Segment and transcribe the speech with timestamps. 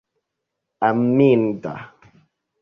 [0.87, 1.73] aminda